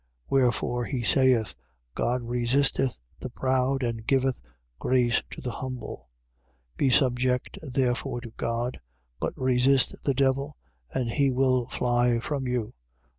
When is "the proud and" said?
3.19-4.03